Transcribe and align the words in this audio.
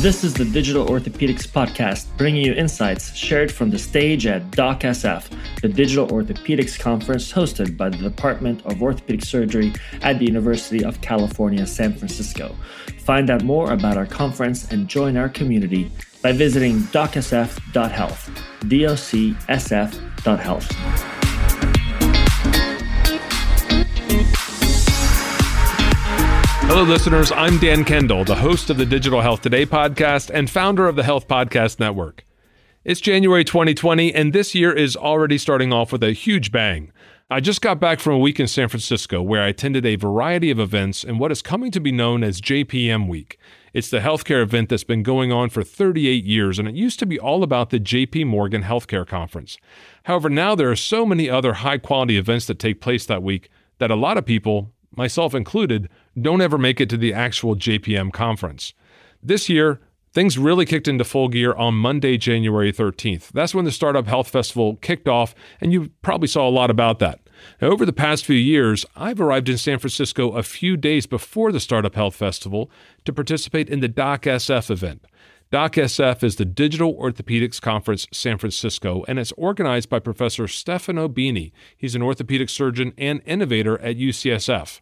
This 0.00 0.24
is 0.24 0.32
the 0.32 0.46
Digital 0.46 0.86
Orthopedics 0.86 1.46
Podcast, 1.46 2.06
bringing 2.16 2.42
you 2.42 2.54
insights 2.54 3.14
shared 3.14 3.52
from 3.52 3.68
the 3.68 3.78
stage 3.78 4.26
at 4.26 4.50
DocSF, 4.50 5.28
the 5.60 5.68
Digital 5.68 6.08
Orthopedics 6.08 6.80
Conference 6.80 7.30
hosted 7.30 7.76
by 7.76 7.90
the 7.90 7.98
Department 7.98 8.64
of 8.64 8.80
Orthopedic 8.80 9.22
Surgery 9.22 9.74
at 10.00 10.18
the 10.18 10.24
University 10.24 10.82
of 10.82 11.02
California, 11.02 11.66
San 11.66 11.92
Francisco. 11.92 12.56
Find 13.00 13.28
out 13.28 13.44
more 13.44 13.74
about 13.74 13.98
our 13.98 14.06
conference 14.06 14.72
and 14.72 14.88
join 14.88 15.18
our 15.18 15.28
community 15.28 15.92
by 16.22 16.32
visiting 16.32 16.78
docsf.health, 16.94 18.30
D-O-C-S-F.health. 18.68 21.19
Hello, 26.72 26.84
listeners. 26.84 27.32
I'm 27.32 27.58
Dan 27.58 27.84
Kendall, 27.84 28.22
the 28.22 28.36
host 28.36 28.70
of 28.70 28.76
the 28.76 28.86
Digital 28.86 29.20
Health 29.22 29.40
Today 29.40 29.66
podcast 29.66 30.30
and 30.32 30.48
founder 30.48 30.86
of 30.86 30.94
the 30.94 31.02
Health 31.02 31.26
Podcast 31.26 31.80
Network. 31.80 32.24
It's 32.84 33.00
January 33.00 33.42
2020, 33.42 34.14
and 34.14 34.32
this 34.32 34.54
year 34.54 34.72
is 34.72 34.94
already 34.94 35.36
starting 35.36 35.72
off 35.72 35.90
with 35.90 36.04
a 36.04 36.12
huge 36.12 36.52
bang. 36.52 36.92
I 37.28 37.40
just 37.40 37.60
got 37.60 37.80
back 37.80 37.98
from 37.98 38.14
a 38.14 38.18
week 38.18 38.38
in 38.38 38.46
San 38.46 38.68
Francisco 38.68 39.20
where 39.20 39.42
I 39.42 39.48
attended 39.48 39.84
a 39.84 39.96
variety 39.96 40.48
of 40.52 40.60
events 40.60 41.02
in 41.02 41.18
what 41.18 41.32
is 41.32 41.42
coming 41.42 41.72
to 41.72 41.80
be 41.80 41.90
known 41.90 42.22
as 42.22 42.40
JPM 42.40 43.08
Week. 43.08 43.36
It's 43.74 43.90
the 43.90 43.98
healthcare 43.98 44.40
event 44.40 44.68
that's 44.68 44.84
been 44.84 45.02
going 45.02 45.32
on 45.32 45.50
for 45.50 45.64
38 45.64 46.24
years, 46.24 46.60
and 46.60 46.68
it 46.68 46.76
used 46.76 47.00
to 47.00 47.06
be 47.06 47.18
all 47.18 47.42
about 47.42 47.70
the 47.70 47.80
JP 47.80 48.28
Morgan 48.28 48.62
Healthcare 48.62 49.04
Conference. 49.04 49.58
However, 50.04 50.30
now 50.30 50.54
there 50.54 50.70
are 50.70 50.76
so 50.76 51.04
many 51.04 51.28
other 51.28 51.54
high 51.54 51.78
quality 51.78 52.16
events 52.16 52.46
that 52.46 52.60
take 52.60 52.80
place 52.80 53.06
that 53.06 53.24
week 53.24 53.50
that 53.78 53.90
a 53.90 53.96
lot 53.96 54.16
of 54.16 54.24
people, 54.24 54.70
myself 55.00 55.34
included, 55.34 55.88
don't 56.20 56.42
ever 56.42 56.58
make 56.58 56.78
it 56.78 56.90
to 56.90 56.98
the 56.98 57.14
actual 57.14 57.56
JPM 57.56 58.12
conference. 58.12 58.74
This 59.22 59.48
year, 59.48 59.80
things 60.12 60.36
really 60.36 60.66
kicked 60.66 60.86
into 60.86 61.04
full 61.04 61.28
gear 61.28 61.54
on 61.54 61.74
Monday, 61.74 62.18
January 62.18 62.70
13th. 62.70 63.30
That's 63.30 63.54
when 63.54 63.64
the 63.64 63.72
Startup 63.72 64.06
Health 64.06 64.28
Festival 64.28 64.76
kicked 64.76 65.08
off, 65.08 65.34
and 65.58 65.72
you 65.72 65.88
probably 66.02 66.28
saw 66.28 66.46
a 66.46 66.50
lot 66.50 66.70
about 66.70 66.98
that. 66.98 67.18
Now, 67.62 67.68
over 67.68 67.86
the 67.86 67.94
past 67.94 68.26
few 68.26 68.36
years, 68.36 68.84
I've 68.94 69.22
arrived 69.22 69.48
in 69.48 69.56
San 69.56 69.78
Francisco 69.78 70.32
a 70.32 70.42
few 70.42 70.76
days 70.76 71.06
before 71.06 71.50
the 71.50 71.60
Startup 71.60 71.94
Health 71.94 72.14
Festival 72.14 72.70
to 73.06 73.12
participate 73.14 73.70
in 73.70 73.80
the 73.80 73.88
DocSF 73.88 74.70
event. 74.70 75.06
DocSF 75.50 76.22
is 76.22 76.36
the 76.36 76.44
Digital 76.44 76.94
Orthopedics 76.94 77.60
Conference 77.60 78.06
San 78.12 78.36
Francisco, 78.36 79.04
and 79.08 79.18
it's 79.18 79.32
organized 79.32 79.88
by 79.88 79.98
Professor 79.98 80.46
Stefano 80.46 81.08
Bini. 81.08 81.52
He's 81.76 81.96
an 81.96 82.02
orthopedic 82.02 82.48
surgeon 82.48 82.92
and 82.96 83.20
innovator 83.24 83.76
at 83.80 83.96
UCSF. 83.96 84.80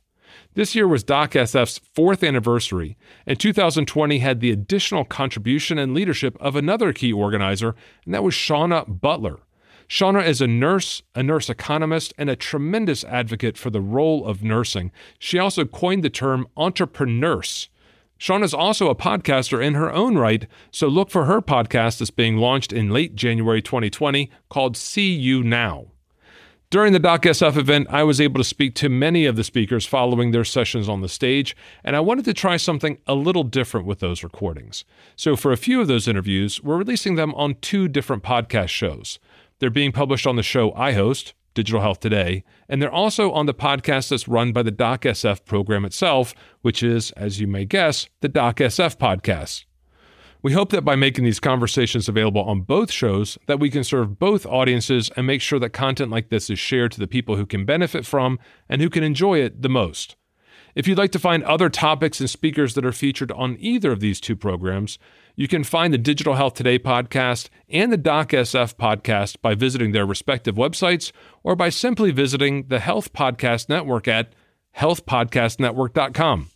This 0.58 0.74
year 0.74 0.88
was 0.88 1.04
DocSF's 1.04 1.78
fourth 1.78 2.24
anniversary, 2.24 2.96
and 3.28 3.38
2020 3.38 4.18
had 4.18 4.40
the 4.40 4.50
additional 4.50 5.04
contribution 5.04 5.78
and 5.78 5.94
leadership 5.94 6.36
of 6.40 6.56
another 6.56 6.92
key 6.92 7.12
organizer, 7.12 7.76
and 8.04 8.12
that 8.12 8.24
was 8.24 8.34
Shawna 8.34 9.00
Butler. 9.00 9.38
Shawna 9.88 10.26
is 10.26 10.40
a 10.40 10.48
nurse, 10.48 11.02
a 11.14 11.22
nurse 11.22 11.48
economist, 11.48 12.12
and 12.18 12.28
a 12.28 12.34
tremendous 12.34 13.04
advocate 13.04 13.56
for 13.56 13.70
the 13.70 13.80
role 13.80 14.26
of 14.26 14.42
nursing. 14.42 14.90
She 15.20 15.38
also 15.38 15.64
coined 15.64 16.02
the 16.02 16.10
term 16.10 16.48
entrenurses. 16.56 17.68
Shawna 18.18 18.42
is 18.42 18.52
also 18.52 18.90
a 18.90 18.96
podcaster 18.96 19.64
in 19.64 19.74
her 19.74 19.92
own 19.92 20.18
right, 20.18 20.48
so 20.72 20.88
look 20.88 21.08
for 21.08 21.26
her 21.26 21.40
podcast 21.40 22.00
that's 22.00 22.10
being 22.10 22.36
launched 22.36 22.72
in 22.72 22.90
late 22.90 23.14
January 23.14 23.62
2020 23.62 24.28
called 24.48 24.76
See 24.76 25.12
You 25.12 25.44
Now. 25.44 25.92
During 26.70 26.92
the 26.92 27.00
DocSF 27.00 27.56
event, 27.56 27.86
I 27.88 28.02
was 28.02 28.20
able 28.20 28.36
to 28.36 28.44
speak 28.44 28.74
to 28.74 28.90
many 28.90 29.24
of 29.24 29.36
the 29.36 29.44
speakers 29.44 29.86
following 29.86 30.32
their 30.32 30.44
sessions 30.44 30.86
on 30.86 31.00
the 31.00 31.08
stage, 31.08 31.56
and 31.82 31.96
I 31.96 32.00
wanted 32.00 32.26
to 32.26 32.34
try 32.34 32.58
something 32.58 32.98
a 33.06 33.14
little 33.14 33.42
different 33.42 33.86
with 33.86 34.00
those 34.00 34.22
recordings. 34.22 34.84
So, 35.16 35.34
for 35.34 35.50
a 35.50 35.56
few 35.56 35.80
of 35.80 35.88
those 35.88 36.06
interviews, 36.06 36.62
we're 36.62 36.76
releasing 36.76 37.14
them 37.14 37.34
on 37.36 37.54
two 37.62 37.88
different 37.88 38.22
podcast 38.22 38.68
shows. 38.68 39.18
They're 39.60 39.70
being 39.70 39.92
published 39.92 40.26
on 40.26 40.36
the 40.36 40.42
show 40.42 40.74
I 40.74 40.92
host, 40.92 41.32
Digital 41.54 41.80
Health 41.80 42.00
Today, 42.00 42.44
and 42.68 42.82
they're 42.82 42.92
also 42.92 43.32
on 43.32 43.46
the 43.46 43.54
podcast 43.54 44.10
that's 44.10 44.28
run 44.28 44.52
by 44.52 44.62
the 44.62 44.70
DocSF 44.70 45.46
program 45.46 45.86
itself, 45.86 46.34
which 46.60 46.82
is, 46.82 47.12
as 47.12 47.40
you 47.40 47.46
may 47.46 47.64
guess, 47.64 48.10
the 48.20 48.28
DocSF 48.28 48.98
podcast. 48.98 49.64
We 50.40 50.52
hope 50.52 50.70
that 50.70 50.84
by 50.84 50.94
making 50.94 51.24
these 51.24 51.40
conversations 51.40 52.08
available 52.08 52.42
on 52.42 52.60
both 52.60 52.92
shows 52.92 53.38
that 53.46 53.58
we 53.58 53.70
can 53.70 53.82
serve 53.82 54.18
both 54.18 54.46
audiences 54.46 55.10
and 55.16 55.26
make 55.26 55.40
sure 55.40 55.58
that 55.58 55.70
content 55.70 56.10
like 56.10 56.28
this 56.28 56.48
is 56.48 56.58
shared 56.58 56.92
to 56.92 57.00
the 57.00 57.08
people 57.08 57.36
who 57.36 57.46
can 57.46 57.64
benefit 57.64 58.06
from 58.06 58.38
and 58.68 58.80
who 58.80 58.88
can 58.88 59.02
enjoy 59.02 59.40
it 59.40 59.62
the 59.62 59.68
most. 59.68 60.14
If 60.76 60.86
you'd 60.86 60.98
like 60.98 61.10
to 61.12 61.18
find 61.18 61.42
other 61.42 61.68
topics 61.68 62.20
and 62.20 62.30
speakers 62.30 62.74
that 62.74 62.84
are 62.84 62.92
featured 62.92 63.32
on 63.32 63.56
either 63.58 63.90
of 63.90 63.98
these 63.98 64.20
two 64.20 64.36
programs, 64.36 64.96
you 65.34 65.48
can 65.48 65.64
find 65.64 65.92
the 65.92 65.98
Digital 65.98 66.34
Health 66.34 66.54
Today 66.54 66.78
podcast 66.78 67.48
and 67.68 67.92
the 67.92 67.98
DocSF 67.98 68.76
podcast 68.76 69.40
by 69.42 69.56
visiting 69.56 69.90
their 69.90 70.06
respective 70.06 70.54
websites 70.54 71.10
or 71.42 71.56
by 71.56 71.68
simply 71.68 72.12
visiting 72.12 72.68
the 72.68 72.78
Health 72.78 73.12
Podcast 73.12 73.68
Network 73.68 74.06
at 74.06 74.34
healthpodcastnetwork.com. 74.76 76.50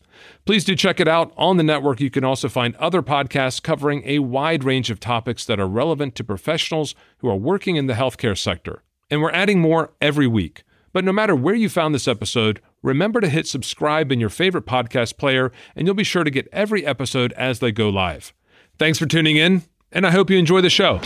Please 0.45 0.65
do 0.65 0.75
check 0.75 1.01
it 1.01 1.09
out. 1.09 1.33
On 1.37 1.57
the 1.57 1.63
network, 1.63 2.01
you 2.01 2.11
can 2.11 2.25
also 2.25 2.49
find 2.49 2.77
other 2.77 3.03
podcasts 3.03 3.63
covering 3.63 4.03
a 4.05 4.21
wide 4.21 4.65
range 4.65 4.91
of 4.91 5.01
topics 5.01 5.45
that 5.45 5.61
are 5.61 5.67
relevant 5.67 6.15
to 6.17 6.25
professionals 6.25 6.95
who 7.19 7.29
are 7.29 7.37
working 7.37 7.77
in 7.77 7.87
the 7.87 7.95
healthcare 7.95 8.37
sector. 8.37 8.83
And 9.11 9.21
we're 9.21 9.31
adding 9.31 9.61
more 9.61 9.93
every 10.01 10.27
week. 10.27 10.65
But 10.93 11.05
no 11.05 11.13
matter 11.13 11.35
where 11.35 11.55
you 11.55 11.69
found 11.69 11.95
this 11.95 12.09
episode, 12.09 12.61
remember 12.83 13.21
to 13.21 13.29
hit 13.29 13.47
subscribe 13.47 14.13
in 14.13 14.21
your 14.21 14.29
favorite 14.29 14.67
podcast 14.67 15.17
player, 15.17 15.53
and 15.75 15.87
you'll 15.87 15.95
be 15.95 16.05
sure 16.05 16.25
to 16.25 16.31
get 16.31 16.49
every 16.53 16.85
episode 16.85 17.33
as 17.33 17.61
they 17.61 17.73
go 17.73 17.89
live. 17.89 18.33
Thanks 18.79 18.99
for 18.99 19.07
tuning 19.07 19.37
in, 19.37 19.63
and 19.91 20.07
I 20.07 20.11
hope 20.11 20.31
you 20.31 20.39
enjoy 20.39 20.61
the 20.61 20.71
show. 20.71 21.01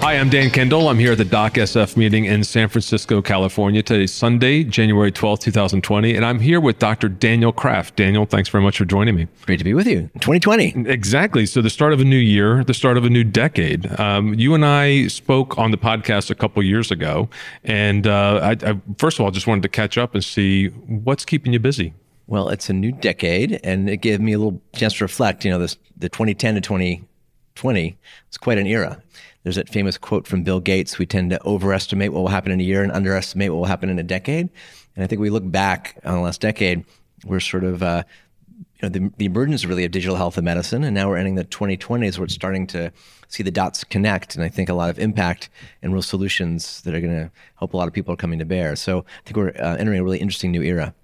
Hi, 0.00 0.14
I'm 0.16 0.30
Dan 0.30 0.48
Kendall. 0.48 0.88
I'm 0.88 0.98
here 0.98 1.12
at 1.12 1.18
the 1.18 1.26
DocSF 1.26 1.94
meeting 1.94 2.24
in 2.24 2.42
San 2.42 2.70
Francisco, 2.70 3.20
California. 3.20 3.82
Today's 3.82 4.10
Sunday, 4.10 4.64
January 4.64 5.12
12th, 5.12 5.40
2020, 5.40 6.16
and 6.16 6.24
I'm 6.24 6.40
here 6.40 6.58
with 6.58 6.78
Dr. 6.78 7.10
Daniel 7.10 7.52
Kraft. 7.52 7.96
Daniel, 7.96 8.24
thanks 8.24 8.48
very 8.48 8.64
much 8.64 8.78
for 8.78 8.86
joining 8.86 9.14
me. 9.14 9.28
Great 9.44 9.58
to 9.58 9.64
be 9.64 9.74
with 9.74 9.86
you. 9.86 10.08
2020. 10.14 10.86
Exactly. 10.86 11.44
So, 11.44 11.60
the 11.60 11.68
start 11.68 11.92
of 11.92 12.00
a 12.00 12.04
new 12.04 12.16
year, 12.16 12.64
the 12.64 12.72
start 12.72 12.96
of 12.96 13.04
a 13.04 13.10
new 13.10 13.22
decade. 13.22 14.00
Um, 14.00 14.32
you 14.32 14.54
and 14.54 14.64
I 14.64 15.08
spoke 15.08 15.58
on 15.58 15.70
the 15.70 15.76
podcast 15.76 16.30
a 16.30 16.34
couple 16.34 16.62
years 16.62 16.90
ago, 16.90 17.28
and 17.62 18.06
uh, 18.06 18.40
I, 18.42 18.70
I, 18.70 18.80
first 18.96 19.18
of 19.18 19.24
all, 19.26 19.30
just 19.30 19.46
wanted 19.46 19.62
to 19.64 19.68
catch 19.68 19.98
up 19.98 20.14
and 20.14 20.24
see 20.24 20.68
what's 20.68 21.26
keeping 21.26 21.52
you 21.52 21.60
busy. 21.60 21.92
Well, 22.26 22.48
it's 22.48 22.70
a 22.70 22.72
new 22.72 22.92
decade, 22.92 23.60
and 23.62 23.90
it 23.90 23.98
gave 23.98 24.18
me 24.20 24.32
a 24.32 24.38
little 24.38 24.62
chance 24.74 24.94
to 24.94 25.04
reflect. 25.04 25.44
You 25.44 25.50
know, 25.50 25.58
this 25.58 25.76
the 25.94 26.08
2010 26.08 26.54
to 26.54 26.60
2020 26.62 27.98
was 28.30 28.38
quite 28.38 28.56
an 28.56 28.66
era. 28.66 29.02
There's 29.42 29.56
that 29.56 29.68
famous 29.68 29.96
quote 29.96 30.26
from 30.26 30.42
Bill 30.42 30.60
Gates 30.60 30.98
we 30.98 31.06
tend 31.06 31.30
to 31.30 31.42
overestimate 31.46 32.12
what 32.12 32.20
will 32.20 32.28
happen 32.28 32.52
in 32.52 32.60
a 32.60 32.64
year 32.64 32.82
and 32.82 32.92
underestimate 32.92 33.50
what 33.50 33.58
will 33.58 33.64
happen 33.64 33.88
in 33.88 33.98
a 33.98 34.02
decade. 34.02 34.50
And 34.94 35.04
I 35.04 35.06
think 35.06 35.20
we 35.20 35.30
look 35.30 35.50
back 35.50 35.98
on 36.04 36.14
the 36.14 36.20
last 36.20 36.40
decade, 36.40 36.84
we're 37.24 37.40
sort 37.40 37.64
of, 37.64 37.82
uh, 37.82 38.02
you 38.48 38.64
know, 38.82 38.88
the, 38.88 39.10
the 39.16 39.24
emergence 39.26 39.64
really 39.64 39.84
of 39.84 39.92
digital 39.92 40.16
health 40.16 40.36
and 40.36 40.44
medicine. 40.44 40.84
And 40.84 40.94
now 40.94 41.08
we're 41.08 41.16
entering 41.16 41.36
the 41.36 41.44
2020s 41.44 42.18
where 42.18 42.24
it's 42.24 42.34
starting 42.34 42.66
to 42.68 42.92
see 43.28 43.42
the 43.42 43.50
dots 43.50 43.84
connect. 43.84 44.34
And 44.34 44.44
I 44.44 44.48
think 44.48 44.68
a 44.68 44.74
lot 44.74 44.90
of 44.90 44.98
impact 44.98 45.48
and 45.82 45.92
real 45.92 46.02
solutions 46.02 46.82
that 46.82 46.94
are 46.94 47.00
going 47.00 47.14
to 47.14 47.30
help 47.58 47.72
a 47.72 47.76
lot 47.76 47.88
of 47.88 47.94
people 47.94 48.12
are 48.12 48.18
coming 48.18 48.38
to 48.40 48.44
bear. 48.44 48.76
So 48.76 49.00
I 49.00 49.22
think 49.24 49.36
we're 49.36 49.50
uh, 49.50 49.76
entering 49.76 50.00
a 50.00 50.04
really 50.04 50.18
interesting 50.18 50.50
new 50.50 50.62
era. 50.62 50.94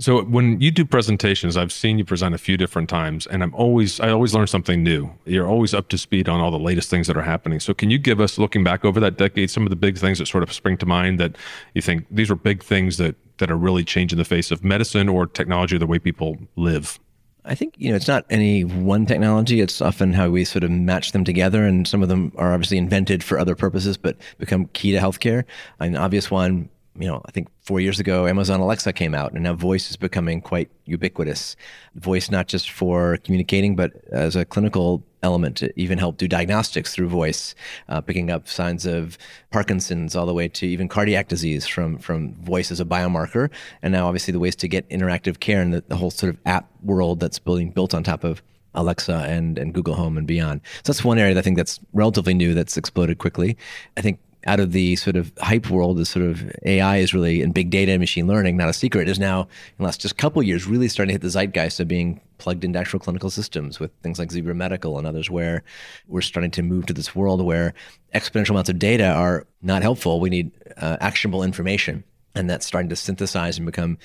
So 0.00 0.22
when 0.22 0.58
you 0.62 0.70
do 0.70 0.86
presentations, 0.86 1.58
I've 1.58 1.70
seen 1.70 1.98
you 1.98 2.06
present 2.06 2.34
a 2.34 2.38
few 2.38 2.56
different 2.56 2.88
times, 2.88 3.26
and 3.26 3.42
I'm 3.42 3.54
always 3.54 4.00
I 4.00 4.08
always 4.08 4.34
learn 4.34 4.46
something 4.46 4.82
new. 4.82 5.10
You're 5.26 5.46
always 5.46 5.74
up 5.74 5.88
to 5.90 5.98
speed 5.98 6.26
on 6.26 6.40
all 6.40 6.50
the 6.50 6.58
latest 6.58 6.88
things 6.88 7.06
that 7.06 7.18
are 7.18 7.22
happening. 7.22 7.60
So 7.60 7.74
can 7.74 7.90
you 7.90 7.98
give 7.98 8.18
us, 8.18 8.38
looking 8.38 8.64
back 8.64 8.82
over 8.82 8.98
that 8.98 9.18
decade, 9.18 9.50
some 9.50 9.64
of 9.64 9.70
the 9.70 9.76
big 9.76 9.98
things 9.98 10.18
that 10.18 10.26
sort 10.26 10.42
of 10.42 10.52
spring 10.54 10.78
to 10.78 10.86
mind 10.86 11.20
that 11.20 11.36
you 11.74 11.82
think 11.82 12.06
these 12.10 12.30
are 12.30 12.34
big 12.34 12.62
things 12.62 12.96
that 12.96 13.14
that 13.38 13.50
are 13.50 13.58
really 13.58 13.84
changing 13.84 14.16
the 14.16 14.24
face 14.24 14.50
of 14.50 14.64
medicine 14.64 15.06
or 15.06 15.26
technology, 15.26 15.76
or 15.76 15.78
the 15.78 15.86
way 15.86 15.98
people 15.98 16.38
live? 16.56 16.98
I 17.44 17.54
think 17.54 17.74
you 17.76 17.90
know 17.90 17.96
it's 17.96 18.08
not 18.08 18.24
any 18.30 18.64
one 18.64 19.04
technology. 19.04 19.60
It's 19.60 19.82
often 19.82 20.14
how 20.14 20.30
we 20.30 20.46
sort 20.46 20.64
of 20.64 20.70
match 20.70 21.12
them 21.12 21.24
together, 21.24 21.66
and 21.66 21.86
some 21.86 22.02
of 22.02 22.08
them 22.08 22.32
are 22.36 22.54
obviously 22.54 22.78
invented 22.78 23.22
for 23.22 23.38
other 23.38 23.54
purposes, 23.54 23.98
but 23.98 24.16
become 24.38 24.64
key 24.72 24.92
to 24.92 24.98
healthcare. 24.98 25.44
An 25.78 25.94
obvious 25.94 26.30
one 26.30 26.70
you 26.98 27.06
know, 27.06 27.22
I 27.24 27.30
think 27.30 27.48
four 27.62 27.80
years 27.80 28.00
ago, 28.00 28.26
Amazon 28.26 28.60
Alexa 28.60 28.92
came 28.92 29.14
out, 29.14 29.32
and 29.32 29.42
now 29.42 29.54
voice 29.54 29.90
is 29.90 29.96
becoming 29.96 30.40
quite 30.40 30.70
ubiquitous. 30.86 31.56
Voice 31.94 32.30
not 32.30 32.48
just 32.48 32.70
for 32.70 33.18
communicating, 33.18 33.76
but 33.76 33.92
as 34.10 34.36
a 34.36 34.44
clinical 34.44 35.04
element 35.22 35.56
to 35.58 35.72
even 35.80 35.98
help 35.98 36.16
do 36.16 36.26
diagnostics 36.26 36.94
through 36.94 37.08
voice, 37.08 37.54
uh, 37.88 38.00
picking 38.00 38.30
up 38.30 38.48
signs 38.48 38.86
of 38.86 39.18
Parkinson's 39.50 40.16
all 40.16 40.26
the 40.26 40.34
way 40.34 40.48
to 40.48 40.66
even 40.66 40.88
cardiac 40.88 41.28
disease 41.28 41.66
from 41.66 41.98
from 41.98 42.34
voice 42.42 42.70
as 42.70 42.80
a 42.80 42.84
biomarker. 42.84 43.50
And 43.82 43.92
now, 43.92 44.06
obviously, 44.06 44.32
the 44.32 44.40
ways 44.40 44.56
to 44.56 44.68
get 44.68 44.88
interactive 44.88 45.40
care 45.40 45.62
and 45.62 45.72
the, 45.72 45.84
the 45.86 45.96
whole 45.96 46.10
sort 46.10 46.34
of 46.34 46.40
app 46.46 46.68
world 46.82 47.20
that's 47.20 47.38
building 47.38 47.70
built 47.70 47.94
on 47.94 48.02
top 48.02 48.24
of 48.24 48.42
Alexa 48.74 49.14
and, 49.28 49.58
and 49.58 49.74
Google 49.74 49.94
Home 49.94 50.16
and 50.16 50.26
beyond. 50.26 50.60
So 50.84 50.92
that's 50.92 51.04
one 51.04 51.18
area 51.18 51.34
that 51.34 51.40
I 51.40 51.42
think 51.42 51.56
that's 51.56 51.80
relatively 51.92 52.34
new 52.34 52.54
that's 52.54 52.76
exploded 52.76 53.18
quickly. 53.18 53.56
I 53.96 54.00
think 54.00 54.18
out 54.46 54.60
of 54.60 54.72
the 54.72 54.96
sort 54.96 55.16
of 55.16 55.32
hype 55.40 55.70
world, 55.70 55.98
the 55.98 56.06
sort 56.06 56.24
of 56.24 56.50
AI 56.64 56.98
is 56.98 57.12
really 57.12 57.42
in 57.42 57.52
big 57.52 57.70
data 57.70 57.92
and 57.92 58.00
machine 58.00 58.26
learning, 58.26 58.56
not 58.56 58.68
a 58.68 58.72
secret, 58.72 59.08
is 59.08 59.18
now 59.18 59.42
in 59.42 59.48
the 59.78 59.84
last 59.84 60.00
just 60.00 60.16
couple 60.16 60.42
years 60.42 60.66
really 60.66 60.88
starting 60.88 61.08
to 61.08 61.14
hit 61.14 61.22
the 61.22 61.28
zeitgeist 61.28 61.80
of 61.80 61.88
being 61.88 62.20
plugged 62.38 62.64
into 62.64 62.78
actual 62.78 62.98
clinical 62.98 63.30
systems 63.30 63.78
with 63.78 63.90
things 64.02 64.18
like 64.18 64.30
Zebra 64.30 64.54
Medical 64.54 64.98
and 64.98 65.06
others, 65.06 65.30
where 65.30 65.62
we're 66.08 66.22
starting 66.22 66.50
to 66.52 66.62
move 66.62 66.86
to 66.86 66.94
this 66.94 67.14
world 67.14 67.42
where 67.44 67.74
exponential 68.14 68.50
amounts 68.50 68.70
of 68.70 68.78
data 68.78 69.08
are 69.12 69.46
not 69.62 69.82
helpful. 69.82 70.20
We 70.20 70.30
need 70.30 70.52
uh, 70.78 70.96
actionable 71.00 71.42
information. 71.42 72.04
And 72.34 72.48
that's 72.48 72.64
starting 72.64 72.88
to 72.90 72.96
synthesize 72.96 73.58
and 73.58 73.66
become 73.66 73.98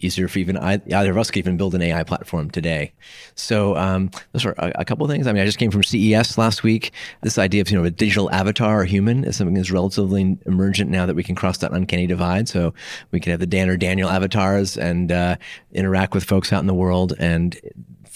easier 0.00 0.28
for 0.28 0.38
even 0.38 0.56
either 0.56 1.10
of 1.10 1.18
us 1.18 1.30
could 1.30 1.38
even 1.38 1.56
build 1.56 1.74
an 1.74 1.82
AI 1.82 2.02
platform 2.04 2.50
today. 2.50 2.92
So 3.34 3.76
um, 3.76 4.10
those 4.32 4.44
are 4.44 4.54
a, 4.58 4.72
a 4.76 4.84
couple 4.84 5.04
of 5.04 5.10
things. 5.10 5.26
I 5.26 5.32
mean, 5.32 5.42
I 5.42 5.46
just 5.46 5.58
came 5.58 5.70
from 5.70 5.82
CES 5.82 6.38
last 6.38 6.62
week. 6.62 6.92
This 7.22 7.38
idea 7.38 7.60
of 7.60 7.70
you 7.70 7.78
know 7.78 7.84
a 7.84 7.90
digital 7.90 8.30
avatar 8.30 8.80
or 8.80 8.84
human 8.84 9.24
is 9.24 9.36
something 9.36 9.54
that's 9.54 9.70
relatively 9.70 10.38
emergent 10.46 10.90
now 10.90 11.06
that 11.06 11.16
we 11.16 11.22
can 11.22 11.34
cross 11.34 11.58
that 11.58 11.72
uncanny 11.72 12.06
divide. 12.06 12.48
So 12.48 12.74
we 13.10 13.20
can 13.20 13.30
have 13.30 13.40
the 13.40 13.46
Dan 13.46 13.68
or 13.68 13.76
Daniel 13.76 14.08
avatars 14.08 14.76
and 14.76 15.12
uh, 15.12 15.36
interact 15.72 16.14
with 16.14 16.24
folks 16.24 16.52
out 16.52 16.60
in 16.60 16.66
the 16.66 16.74
world 16.74 17.14
and 17.18 17.58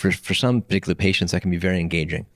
for, 0.05 0.13
for 0.13 0.35
some 0.35 0.61
particular 0.61 0.95
patients, 0.95 1.33
that 1.33 1.41
can 1.41 1.51
be 1.51 1.57
very 1.57 1.81
engaging. 1.81 2.27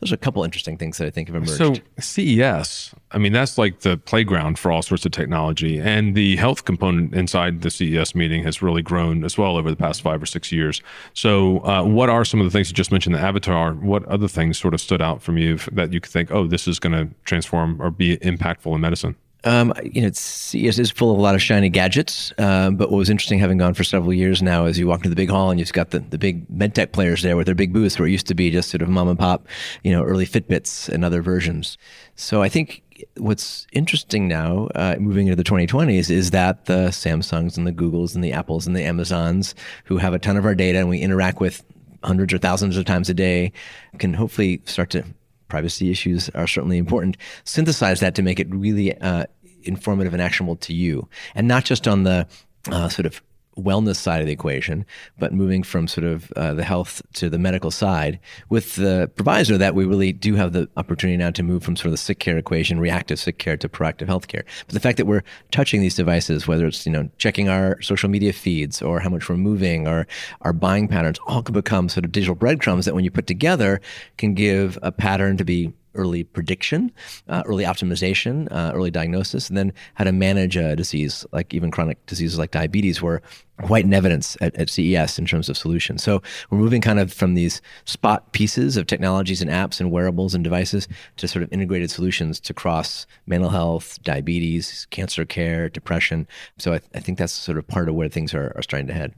Those 0.00 0.12
are 0.12 0.14
a 0.14 0.18
couple 0.18 0.42
interesting 0.44 0.78
things 0.78 0.96
that 0.96 1.06
I 1.06 1.10
think 1.10 1.28
have 1.28 1.36
emerged. 1.36 1.58
So 1.58 1.74
CES, 2.00 2.94
I 3.10 3.18
mean, 3.18 3.34
that's 3.34 3.58
like 3.58 3.80
the 3.80 3.98
playground 3.98 4.58
for 4.58 4.72
all 4.72 4.80
sorts 4.80 5.04
of 5.04 5.12
technology, 5.12 5.78
and 5.78 6.14
the 6.14 6.36
health 6.36 6.64
component 6.64 7.14
inside 7.14 7.60
the 7.60 7.70
CES 7.70 8.14
meeting 8.14 8.42
has 8.44 8.62
really 8.62 8.80
grown 8.80 9.24
as 9.24 9.36
well 9.36 9.58
over 9.58 9.68
the 9.68 9.76
past 9.76 10.00
five 10.00 10.22
or 10.22 10.26
six 10.26 10.50
years. 10.50 10.80
So, 11.12 11.58
uh, 11.66 11.82
what 11.84 12.08
are 12.08 12.24
some 12.24 12.40
of 12.40 12.46
the 12.46 12.50
things 12.50 12.70
you 12.70 12.74
just 12.74 12.92
mentioned? 12.92 13.14
The 13.14 13.20
avatar. 13.20 13.74
What 13.74 14.06
other 14.06 14.28
things 14.28 14.58
sort 14.58 14.72
of 14.72 14.80
stood 14.80 15.02
out 15.02 15.20
from 15.20 15.36
you 15.36 15.58
that 15.72 15.92
you 15.92 16.00
could 16.00 16.12
think, 16.12 16.30
oh, 16.30 16.46
this 16.46 16.66
is 16.66 16.78
going 16.78 16.92
to 16.92 17.14
transform 17.24 17.80
or 17.82 17.90
be 17.90 18.16
impactful 18.18 18.74
in 18.74 18.80
medicine? 18.80 19.16
Um, 19.44 19.72
you 19.84 20.02
know, 20.02 20.10
CES 20.12 20.78
is 20.78 20.90
full 20.90 21.12
of 21.12 21.18
a 21.18 21.20
lot 21.20 21.34
of 21.34 21.42
shiny 21.42 21.68
gadgets. 21.68 22.32
Um, 22.38 22.76
but 22.76 22.90
what 22.90 22.98
was 22.98 23.10
interesting, 23.10 23.38
having 23.38 23.58
gone 23.58 23.74
for 23.74 23.84
several 23.84 24.12
years 24.12 24.42
now, 24.42 24.66
is 24.66 24.78
you 24.78 24.86
walk 24.88 24.98
into 24.98 25.10
the 25.10 25.16
big 25.16 25.30
hall 25.30 25.50
and 25.50 25.60
you've 25.60 25.72
got 25.72 25.90
the, 25.90 26.00
the 26.00 26.18
big 26.18 26.48
medtech 26.48 26.92
players 26.92 27.22
there 27.22 27.36
with 27.36 27.46
their 27.46 27.54
big 27.54 27.72
booths, 27.72 27.98
where 27.98 28.08
it 28.08 28.12
used 28.12 28.26
to 28.26 28.34
be 28.34 28.50
just 28.50 28.70
sort 28.70 28.82
of 28.82 28.88
mom 28.88 29.08
and 29.08 29.18
pop, 29.18 29.46
you 29.84 29.92
know, 29.92 30.02
early 30.02 30.26
Fitbits 30.26 30.88
and 30.88 31.04
other 31.04 31.22
versions. 31.22 31.78
So 32.16 32.42
I 32.42 32.48
think 32.48 32.82
what's 33.16 33.66
interesting 33.72 34.26
now, 34.26 34.68
uh, 34.74 34.96
moving 34.98 35.28
into 35.28 35.36
the 35.36 35.48
2020s, 35.48 36.10
is 36.10 36.32
that 36.32 36.64
the 36.64 36.88
Samsungs 36.88 37.56
and 37.56 37.66
the 37.66 37.72
Googles 37.72 38.14
and 38.14 38.24
the 38.24 38.32
Apples 38.32 38.66
and 38.66 38.74
the 38.74 38.82
Amazons, 38.82 39.54
who 39.84 39.98
have 39.98 40.14
a 40.14 40.18
ton 40.18 40.36
of 40.36 40.44
our 40.44 40.54
data 40.54 40.78
and 40.78 40.88
we 40.88 40.98
interact 40.98 41.40
with 41.40 41.64
hundreds 42.02 42.32
or 42.32 42.38
thousands 42.38 42.76
of 42.76 42.84
times 42.84 43.08
a 43.08 43.14
day, 43.14 43.52
can 43.98 44.14
hopefully 44.14 44.62
start 44.64 44.90
to 44.90 45.04
privacy 45.48 45.90
issues 45.90 46.28
are 46.30 46.46
certainly 46.46 46.78
important. 46.78 47.16
Synthesize 47.44 48.00
that 48.00 48.14
to 48.14 48.22
make 48.22 48.40
it 48.40 48.48
really 48.50 48.98
uh, 49.00 49.24
informative 49.62 50.12
and 50.12 50.22
actionable 50.22 50.56
to 50.56 50.74
you, 50.74 51.08
and 51.34 51.48
not 51.48 51.64
just 51.64 51.88
on 51.88 52.04
the 52.04 52.26
uh, 52.70 52.88
sort 52.88 53.06
of 53.06 53.22
wellness 53.58 53.96
side 53.96 54.20
of 54.20 54.26
the 54.26 54.32
equation, 54.32 54.86
but 55.18 55.32
moving 55.32 55.62
from 55.62 55.88
sort 55.88 56.06
of 56.06 56.32
uh, 56.32 56.54
the 56.54 56.64
health 56.64 57.02
to 57.14 57.28
the 57.28 57.38
medical 57.38 57.70
side 57.70 58.18
with 58.48 58.76
the 58.76 59.10
proviso 59.16 59.58
that 59.58 59.74
we 59.74 59.84
really 59.84 60.12
do 60.12 60.34
have 60.34 60.52
the 60.52 60.68
opportunity 60.76 61.16
now 61.16 61.30
to 61.30 61.42
move 61.42 61.62
from 61.62 61.76
sort 61.76 61.86
of 61.86 61.92
the 61.92 61.98
sick 61.98 62.18
care 62.18 62.38
equation, 62.38 62.80
reactive 62.80 63.18
sick 63.18 63.38
care 63.38 63.56
to 63.56 63.68
proactive 63.68 64.06
health 64.06 64.28
care. 64.28 64.44
But 64.66 64.74
the 64.74 64.80
fact 64.80 64.96
that 64.98 65.06
we're 65.06 65.24
touching 65.50 65.80
these 65.80 65.94
devices, 65.94 66.46
whether 66.46 66.66
it's, 66.66 66.86
you 66.86 66.92
know, 66.92 67.10
checking 67.18 67.48
our 67.48 67.80
social 67.82 68.08
media 68.08 68.32
feeds 68.32 68.80
or 68.80 69.00
how 69.00 69.10
much 69.10 69.28
we're 69.28 69.36
moving 69.36 69.86
or 69.86 70.06
our 70.42 70.52
buying 70.52 70.88
patterns 70.88 71.18
all 71.26 71.42
can 71.42 71.52
become 71.52 71.88
sort 71.88 72.04
of 72.04 72.12
digital 72.12 72.34
breadcrumbs 72.34 72.84
that 72.84 72.94
when 72.94 73.04
you 73.04 73.10
put 73.10 73.26
together 73.26 73.80
can 74.16 74.34
give 74.34 74.78
a 74.82 74.92
pattern 74.92 75.36
to 75.36 75.44
be 75.44 75.72
early 75.94 76.24
prediction, 76.24 76.92
uh, 77.28 77.42
early 77.46 77.64
optimization, 77.64 78.48
uh, 78.50 78.72
early 78.74 78.90
diagnosis, 78.90 79.48
and 79.48 79.56
then 79.56 79.72
how 79.94 80.04
to 80.04 80.12
manage 80.12 80.56
a 80.56 80.76
disease 80.76 81.26
like 81.32 81.52
even 81.54 81.70
chronic 81.70 82.04
diseases 82.06 82.38
like 82.38 82.50
diabetes 82.50 83.02
were 83.02 83.22
quite 83.62 83.84
in 83.84 83.92
evidence 83.92 84.36
at, 84.40 84.54
at 84.54 84.70
CES 84.70 85.18
in 85.18 85.26
terms 85.26 85.48
of 85.48 85.56
solutions. 85.56 86.02
So 86.02 86.22
we're 86.50 86.58
moving 86.58 86.80
kind 86.80 87.00
of 87.00 87.12
from 87.12 87.34
these 87.34 87.60
spot 87.84 88.32
pieces 88.32 88.76
of 88.76 88.86
technologies 88.86 89.42
and 89.42 89.50
apps 89.50 89.80
and 89.80 89.90
wearables 89.90 90.34
and 90.34 90.44
devices 90.44 90.86
to 91.16 91.26
sort 91.26 91.42
of 91.42 91.52
integrated 91.52 91.90
solutions 91.90 92.38
to 92.40 92.54
cross 92.54 93.06
mental 93.26 93.50
health, 93.50 94.00
diabetes, 94.02 94.86
cancer 94.90 95.24
care, 95.24 95.68
depression. 95.68 96.26
So 96.58 96.74
I, 96.74 96.78
th- 96.78 96.90
I 96.94 97.00
think 97.00 97.18
that's 97.18 97.32
sort 97.32 97.58
of 97.58 97.66
part 97.66 97.88
of 97.88 97.94
where 97.94 98.08
things 98.08 98.32
are, 98.32 98.52
are 98.54 98.62
starting 98.62 98.86
to 98.88 98.94
head 98.94 99.14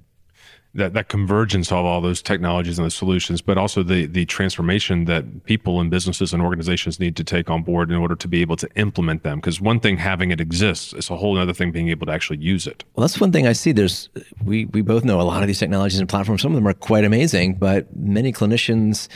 that, 0.75 0.94
that 0.94 1.08
convergence 1.08 1.72
of 1.72 1.84
all 1.84 2.00
those 2.00 2.22
technologies 2.22 2.78
and 2.78 2.87
the 2.87 2.90
solutions, 2.90 3.40
but 3.40 3.58
also 3.58 3.82
the 3.82 4.06
the 4.06 4.25
transformation 4.26 5.05
that 5.06 5.44
people 5.44 5.81
and 5.81 5.90
businesses 5.90 6.32
and 6.32 6.40
organizations 6.43 7.00
need 7.00 7.17
to 7.17 7.25
take 7.25 7.50
on 7.50 7.62
board 7.62 7.90
in 7.90 7.96
order 7.96 8.14
to 8.14 8.28
be 8.28 8.40
able 8.40 8.56
to 8.56 8.69
implement 8.76 9.25
them. 9.25 9.38
Because 9.38 9.61
one 9.61 9.81
thing 9.81 9.96
having 9.96 10.31
it 10.31 10.40
exists, 10.40 10.93
it's 10.93 11.11
a 11.11 11.17
whole 11.17 11.37
other 11.37 11.52
thing 11.52 11.72
being 11.72 11.88
able 11.88 12.06
to 12.06 12.12
actually 12.12 12.38
use 12.38 12.67
it. 12.69 12.84
Well, 12.94 13.06
that's 13.06 13.20
one 13.20 13.32
thing 13.32 13.49
I 13.49 13.52
see. 13.52 13.72
There's 13.72 14.08
we 14.44 14.67
we 14.67 14.81
both 14.81 15.05
know 15.05 15.20
a 15.20 15.22
lot 15.22 15.43
of 15.43 15.49
these 15.49 15.58
technologies 15.58 15.99
and 15.99 16.08
platforms. 16.08 16.43
Some 16.43 16.52
of 16.52 16.56
them 16.56 16.69
are 16.69 16.75
quite 16.75 17.05
amazing, 17.05 17.55
but 17.55 17.94
many 17.96 18.32
clinicians, 18.32 19.08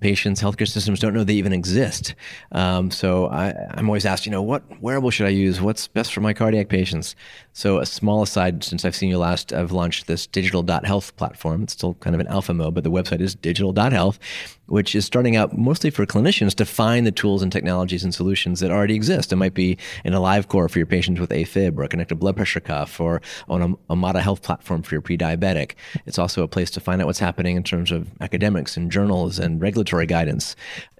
patients, 0.00 0.42
healthcare 0.42 0.68
systems 0.68 1.00
don't 1.00 1.14
know 1.14 1.24
they 1.24 1.34
even 1.34 1.54
exist. 1.54 2.14
Um, 2.52 2.90
so 2.90 3.28
I, 3.28 3.54
I'm 3.70 3.88
always 3.88 4.04
asked, 4.04 4.26
you 4.26 4.32
know, 4.32 4.42
what 4.42 4.62
wearable 4.82 5.10
should 5.10 5.26
I 5.26 5.30
use? 5.30 5.60
What's 5.60 5.88
best 5.88 6.12
for 6.12 6.20
my 6.20 6.34
cardiac 6.34 6.68
patients? 6.68 7.16
So 7.54 7.78
a 7.78 7.86
small 7.86 8.22
aside, 8.22 8.62
since 8.62 8.84
I've 8.84 8.94
seen 8.94 9.08
you 9.08 9.18
last, 9.18 9.52
I've 9.52 9.72
launched 9.72 10.06
this 10.06 10.26
digital.health 10.26 10.97
health 10.98 11.14
platform. 11.14 11.62
It's 11.62 11.74
still 11.74 11.94
kind 11.94 12.16
of 12.16 12.20
an 12.20 12.26
alpha 12.26 12.52
mode, 12.52 12.74
but 12.74 12.82
the 12.82 12.90
website 12.90 13.20
is 13.20 13.36
digital.health, 13.36 14.18
which 14.66 14.96
is 14.96 15.04
starting 15.04 15.36
out 15.36 15.56
mostly 15.56 15.90
for 15.90 16.04
clinicians 16.06 16.54
to 16.56 16.64
find 16.64 17.06
the 17.06 17.12
tools 17.12 17.40
and 17.40 17.52
technologies 17.52 18.02
and 18.02 18.12
solutions 18.12 18.58
that 18.58 18.72
already 18.72 18.96
exist. 18.96 19.32
It 19.32 19.36
might 19.36 19.54
be 19.54 19.78
an 20.04 20.12
AliveCor 20.12 20.68
for 20.68 20.76
your 20.76 20.86
patients 20.86 21.20
with 21.20 21.30
AFib 21.30 21.78
or 21.78 21.84
a 21.84 21.88
connected 21.88 22.16
blood 22.16 22.34
pressure 22.34 22.58
cuff 22.58 22.98
or 22.98 23.22
on 23.48 23.62
a 23.62 23.68
Omada 23.94 24.20
health 24.20 24.42
platform 24.42 24.82
for 24.82 24.96
your 24.96 25.00
pre-diabetic. 25.00 25.74
It's 26.04 26.18
also 26.18 26.42
a 26.42 26.48
place 26.48 26.70
to 26.72 26.80
find 26.80 27.00
out 27.00 27.06
what's 27.06 27.20
happening 27.20 27.54
in 27.54 27.62
terms 27.62 27.92
of 27.92 28.08
academics 28.20 28.76
and 28.76 28.90
journals 28.90 29.38
and 29.38 29.60
regulatory 29.60 30.06
guidance 30.06 30.56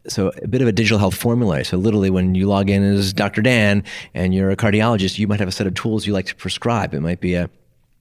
so 0.07 0.33
a 0.43 0.49
bit 0.49 0.63
of 0.63 0.69
a 0.69 0.73
digital 0.73 0.99
health 0.99 1.15
formulary. 1.15 1.65
So 1.65 1.77
literally, 1.77 2.09
when 2.09 2.35
you 2.35 2.47
log 2.47 2.71
in 2.71 2.83
as 2.83 3.13
Dr. 3.13 3.43
Dan 3.43 3.85
and 4.15 4.35
you're 4.35 4.51
a 4.51 4.57
cardiologist, 4.57 5.19
you 5.19 5.27
might 5.27 5.39
have 5.39 5.49
a 5.49 5.53
set 5.53 5.67
of 5.67 5.75
tools 5.75 6.07
you 6.07 6.15
like 6.15 6.25
to 6.27 6.35
prescribe. 6.35 6.95
It 6.95 7.01
might 7.01 7.21
be 7.21 7.35
a 7.35 7.51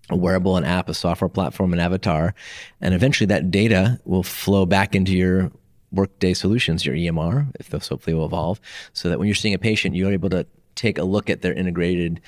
a 0.09 0.15
wearable, 0.15 0.57
an 0.57 0.63
app, 0.63 0.89
a 0.89 0.93
software 0.93 1.29
platform, 1.29 1.73
an 1.73 1.79
avatar, 1.79 2.33
and 2.81 2.93
eventually 2.93 3.27
that 3.27 3.51
data 3.51 3.99
will 4.05 4.23
flow 4.23 4.65
back 4.65 4.95
into 4.95 5.13
your 5.13 5.51
workday 5.91 6.33
solutions, 6.33 6.85
your 6.85 6.95
EMR, 6.95 7.47
if 7.59 7.69
those 7.69 7.87
hopefully 7.87 8.13
will 8.13 8.25
evolve, 8.25 8.59
so 8.93 9.09
that 9.09 9.19
when 9.19 9.27
you're 9.27 9.35
seeing 9.35 9.53
a 9.53 9.59
patient, 9.59 9.95
you're 9.95 10.11
able 10.11 10.29
to 10.29 10.45
take 10.75 10.97
a 10.97 11.03
look 11.03 11.29
at 11.29 11.41
their 11.41 11.53
integrated 11.53 12.21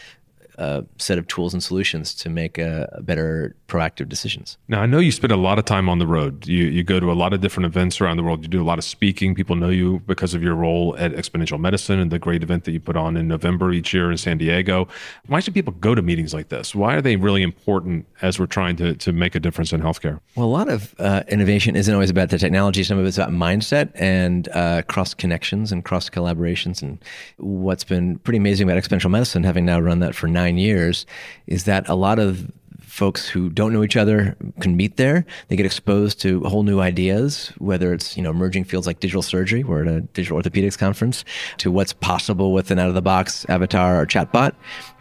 uh, 0.59 0.81
set 0.97 1.17
of 1.17 1.25
tools 1.27 1.53
and 1.53 1.63
solutions 1.63 2.13
to 2.13 2.29
make 2.29 2.59
uh, 2.59 2.85
better 2.99 3.55
proactive 3.67 4.09
decisions. 4.09 4.57
Now, 4.67 4.81
I 4.81 4.85
know 4.85 4.99
you 4.99 5.11
spend 5.11 5.31
a 5.31 5.37
lot 5.37 5.57
of 5.57 5.65
time 5.65 5.87
on 5.87 5.99
the 5.99 6.07
road. 6.07 6.45
You, 6.45 6.65
you 6.65 6.83
go 6.83 6.99
to 6.99 7.11
a 7.11 7.13
lot 7.13 7.33
of 7.33 7.39
different 7.39 7.65
events 7.65 8.01
around 8.01 8.17
the 8.17 8.23
world. 8.23 8.43
You 8.43 8.49
do 8.49 8.61
a 8.61 8.65
lot 8.65 8.77
of 8.77 8.83
speaking. 8.83 9.35
People 9.35 9.55
know 9.55 9.69
you 9.69 10.01
because 10.05 10.33
of 10.33 10.43
your 10.43 10.55
role 10.55 10.95
at 10.97 11.13
Exponential 11.13 11.59
Medicine 11.59 11.99
and 11.99 12.11
the 12.11 12.19
great 12.19 12.43
event 12.43 12.65
that 12.65 12.71
you 12.73 12.79
put 12.79 12.97
on 12.97 13.15
in 13.15 13.27
November 13.27 13.71
each 13.71 13.93
year 13.93 14.11
in 14.11 14.17
San 14.17 14.37
Diego. 14.37 14.87
Why 15.27 15.39
should 15.39 15.53
people 15.53 15.73
go 15.73 15.95
to 15.95 16.01
meetings 16.01 16.33
like 16.33 16.49
this? 16.49 16.75
Why 16.75 16.95
are 16.95 17.01
they 17.01 17.15
really 17.15 17.41
important 17.41 18.05
as 18.21 18.37
we're 18.37 18.45
trying 18.45 18.75
to, 18.77 18.95
to 18.95 19.13
make 19.13 19.35
a 19.35 19.39
difference 19.39 19.71
in 19.71 19.81
healthcare? 19.81 20.19
Well, 20.35 20.45
a 20.45 20.49
lot 20.49 20.67
of 20.67 20.93
uh, 20.99 21.23
innovation 21.29 21.75
isn't 21.75 21.93
always 21.93 22.09
about 22.09 22.29
the 22.29 22.37
technology. 22.37 22.83
Some 22.83 22.97
of 22.97 23.05
it's 23.05 23.17
about 23.17 23.31
mindset 23.31 23.91
and 23.95 24.49
uh, 24.49 24.81
cross 24.83 25.13
connections 25.13 25.71
and 25.71 25.85
cross 25.85 26.09
collaborations. 26.09 26.81
And 26.81 26.99
what's 27.37 27.85
been 27.85 28.19
pretty 28.19 28.37
amazing 28.37 28.69
about 28.69 28.81
Exponential 28.81 29.09
Medicine, 29.09 29.43
having 29.43 29.65
now 29.65 29.79
run 29.79 29.99
that 29.99 30.15
for 30.15 30.27
nine 30.27 30.48
nine 30.49 30.57
years 30.57 31.05
is 31.47 31.65
that 31.65 31.87
a 31.87 31.95
lot 31.95 32.19
of 32.19 32.51
folks 32.81 33.29
who 33.29 33.49
don't 33.49 33.71
know 33.71 33.83
each 33.83 33.95
other 33.95 34.35
can 34.59 34.75
meet 34.75 34.97
there. 34.97 35.25
They 35.47 35.55
get 35.55 35.65
exposed 35.65 36.19
to 36.21 36.41
whole 36.43 36.63
new 36.63 36.79
ideas, 36.79 37.53
whether 37.59 37.93
it's 37.93 38.17
you 38.17 38.23
know 38.23 38.31
emerging 38.31 38.65
fields 38.65 38.87
like 38.87 38.99
digital 38.99 39.21
surgery, 39.21 39.63
we're 39.63 39.83
at 39.83 39.87
a 39.87 40.01
digital 40.01 40.41
orthopedics 40.41 40.77
conference, 40.77 41.23
to 41.59 41.71
what's 41.71 41.93
possible 41.93 42.51
with 42.51 42.71
an 42.71 42.79
out 42.79 42.89
of 42.89 42.95
the 42.95 43.01
box 43.01 43.45
avatar 43.47 44.01
or 44.01 44.05
chatbot, 44.05 44.53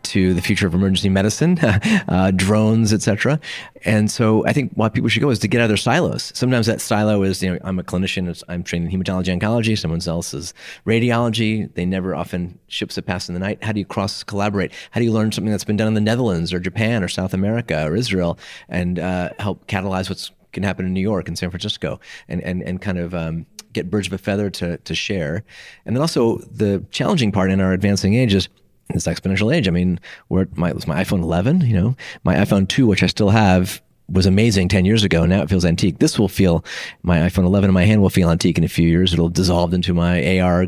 to 0.09 0.35
the 0.35 0.43
future 0.43 0.67
of 0.67 0.75
emergency 0.75 1.09
medicine, 1.09 1.59
uh, 1.63 2.33
drones, 2.35 2.93
etc. 2.93 3.39
And 3.85 4.11
so 4.11 4.47
I 4.47 4.53
think 4.53 4.73
why 4.75 4.89
people 4.89 5.09
should 5.09 5.21
go 5.21 5.31
is 5.31 5.39
to 5.41 5.49
get 5.49 5.61
out 5.61 5.65
of 5.65 5.69
their 5.71 5.77
silos. 5.77 6.33
Sometimes 6.35 6.67
that 6.67 6.81
silo 6.81 7.23
is, 7.23 7.43
you 7.43 7.53
know, 7.53 7.59
I'm 7.63 7.79
a 7.79 7.83
clinician, 7.83 8.43
I'm 8.49 8.63
trained 8.63 8.91
in 8.91 8.91
hematology 8.91 9.39
oncology, 9.39 9.79
someone 9.79 10.01
else 10.07 10.35
is 10.35 10.55
radiology. 10.87 11.73
They 11.75 11.85
never 11.85 12.15
often 12.15 12.59
ships 12.69 12.97
a 12.99 13.03
pass 13.03 13.29
in 13.29 13.35
the 13.35 13.41
night. 13.41 13.63
How 13.63 13.73
do 13.73 13.81
you 13.81 13.87
cross 13.87 14.23
collaborate? 14.23 14.73
How 14.91 15.01
do 15.01 15.05
you 15.05 15.13
learn 15.13 15.33
something 15.33 15.51
that's 15.51 15.65
been 15.65 15.77
done 15.77 15.89
in 15.89 15.95
the 15.95 16.01
Netherlands 16.01 16.53
or 16.53 16.61
Japan 16.61 17.03
or 17.03 17.09
South 17.09 17.35
America 17.35 17.85
or 17.85 17.97
Israel 17.97 18.39
and 18.69 18.99
uh, 18.99 19.31
help 19.39 19.67
catalyze 19.67 20.09
what's 20.09 20.31
can 20.53 20.63
happen 20.63 20.87
in 20.87 20.93
New 20.95 21.01
York 21.01 21.29
and 21.29 21.39
San 21.39 21.51
Francisco 21.51 22.01
and, 22.27 22.43
and, 22.43 22.63
and 22.63 22.81
kind 22.81 22.99
of 22.99 23.15
um, 23.15 23.47
get 23.73 23.91
birds 23.91 24.07
of 24.07 24.13
a 24.13 24.19
feather 24.19 24.51
to, 24.51 24.79
to 24.79 24.95
share. 24.95 25.45
And 25.85 25.95
then 25.95 26.01
also 26.01 26.39
the 26.39 26.85
challenging 26.91 27.33
part 27.33 27.51
in 27.51 27.61
our 27.61 27.73
advancing 27.73 28.15
age 28.15 28.35
is 28.35 28.49
this 28.95 29.07
exponential 29.07 29.55
age. 29.55 29.69
I 29.69 29.71
mean, 29.71 30.01
where 30.29 30.49
my 30.55 30.73
was 30.73 30.87
my 30.87 31.03
iPhone 31.03 31.23
11, 31.23 31.63
you 31.63 31.75
know, 31.75 31.97
my 32.25 32.37
iPhone 32.37 32.69
2, 32.69 32.87
which 32.87 33.03
I 33.03 33.07
still 33.07 33.31
have, 33.31 33.83
was 34.11 34.27
amazing 34.27 34.69
10 34.69 34.85
years 34.85 35.05
ago. 35.05 35.27
Now 35.27 35.43
it 35.43 35.51
feels 35.51 35.65
antique. 35.65 35.99
This 35.99 36.19
will 36.19 36.29
feel, 36.29 36.65
my 37.03 37.19
iPhone 37.19 37.45
11 37.45 37.69
in 37.69 37.75
my 37.75 37.85
hand 37.85 38.01
will 38.01 38.09
feel 38.09 38.31
antique 38.31 38.57
in 38.57 38.65
a 38.65 38.69
few 38.69 38.89
years. 38.89 39.13
It'll 39.13 39.29
dissolve 39.29 39.75
into 39.75 39.93
my 39.93 40.41
AR 40.41 40.67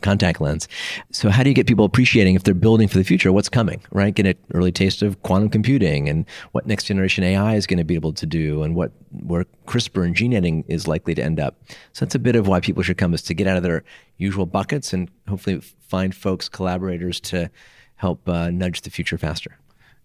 contact 0.00 0.40
lens. 0.40 0.68
So 1.10 1.30
how 1.30 1.42
do 1.42 1.50
you 1.50 1.54
get 1.54 1.66
people 1.66 1.84
appreciating 1.84 2.34
if 2.34 2.44
they're 2.44 2.54
building 2.54 2.88
for 2.88 2.98
the 2.98 3.04
future, 3.04 3.32
what's 3.32 3.48
coming, 3.48 3.80
right? 3.90 4.14
Get 4.14 4.26
an 4.26 4.34
early 4.54 4.72
taste 4.72 5.02
of 5.02 5.22
quantum 5.22 5.48
computing 5.48 6.08
and 6.08 6.24
what 6.52 6.66
next 6.66 6.84
generation 6.84 7.24
AI 7.24 7.54
is 7.54 7.66
going 7.66 7.78
to 7.78 7.84
be 7.84 7.94
able 7.94 8.12
to 8.12 8.26
do 8.26 8.62
and 8.62 8.74
what 8.74 8.92
where 9.10 9.46
CRISPR 9.66 10.04
and 10.04 10.14
gene 10.14 10.34
editing 10.34 10.64
is 10.68 10.86
likely 10.86 11.14
to 11.14 11.22
end 11.22 11.40
up. 11.40 11.56
So 11.92 12.04
that's 12.04 12.14
a 12.14 12.18
bit 12.18 12.36
of 12.36 12.46
why 12.46 12.60
people 12.60 12.82
should 12.82 12.98
come 12.98 13.14
is 13.14 13.22
to 13.22 13.34
get 13.34 13.46
out 13.46 13.56
of 13.56 13.62
their 13.62 13.84
usual 14.18 14.46
buckets 14.46 14.92
and 14.92 15.10
hopefully 15.28 15.60
find 15.88 16.14
folks, 16.14 16.48
collaborators 16.48 17.20
to 17.20 17.50
help 17.96 18.28
uh, 18.28 18.50
nudge 18.50 18.82
the 18.82 18.90
future 18.90 19.18
faster. 19.18 19.58